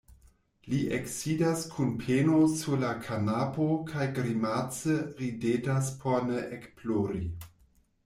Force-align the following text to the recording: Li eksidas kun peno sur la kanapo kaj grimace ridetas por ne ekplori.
Li 0.71 0.77
eksidas 0.95 1.65
kun 1.73 1.91
peno 1.99 2.39
sur 2.55 2.81
la 2.85 2.95
kanapo 3.05 3.69
kaj 3.93 4.09
grimace 4.19 4.99
ridetas 5.23 5.97
por 6.03 6.31
ne 6.35 6.45
ekplori. 6.61 7.27